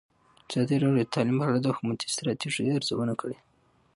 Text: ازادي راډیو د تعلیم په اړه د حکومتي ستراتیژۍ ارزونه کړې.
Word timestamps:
ازادي 0.49 0.75
راډیو 0.83 0.99
د 1.09 1.13
تعلیم 1.13 1.37
په 1.39 1.45
اړه 1.47 1.59
د 1.61 1.67
حکومتي 1.75 2.07
ستراتیژۍ 2.15 2.67
ارزونه 2.77 3.13
کړې. 3.21 3.37